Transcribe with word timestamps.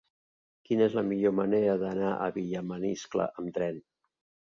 Quina 0.67 0.85
és 0.85 0.95
la 0.99 1.03
millor 1.09 1.35
manera 1.39 1.75
d'anar 1.83 2.13
a 2.13 2.29
Vilamaniscle 2.39 3.29
amb 3.43 3.53
tren? 3.59 3.79